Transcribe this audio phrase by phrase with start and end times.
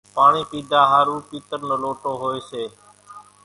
[0.15, 2.63] پاڻِي پيڌا ۿارُو پيتر نو لوٽو هوئيَ سي۔